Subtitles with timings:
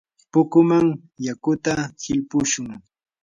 [0.31, 0.85] pukuman
[1.25, 2.67] yakuta hilpushun.